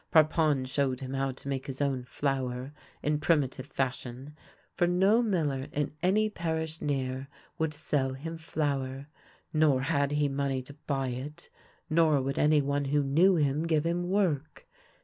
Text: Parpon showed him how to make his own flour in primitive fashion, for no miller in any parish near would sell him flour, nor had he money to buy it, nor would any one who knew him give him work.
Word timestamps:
Parpon 0.09 0.65
showed 0.65 0.99
him 1.01 1.13
how 1.13 1.31
to 1.33 1.47
make 1.47 1.67
his 1.67 1.79
own 1.79 2.03
flour 2.03 2.73
in 3.03 3.19
primitive 3.19 3.67
fashion, 3.67 4.35
for 4.73 4.87
no 4.87 5.21
miller 5.21 5.67
in 5.71 5.93
any 6.01 6.27
parish 6.27 6.81
near 6.81 7.27
would 7.59 7.71
sell 7.71 8.13
him 8.13 8.35
flour, 8.35 9.05
nor 9.53 9.81
had 9.83 10.13
he 10.13 10.27
money 10.27 10.63
to 10.63 10.73
buy 10.87 11.09
it, 11.09 11.51
nor 11.87 12.19
would 12.19 12.39
any 12.39 12.63
one 12.63 12.85
who 12.85 13.03
knew 13.03 13.35
him 13.35 13.67
give 13.67 13.85
him 13.85 14.09
work. 14.09 14.67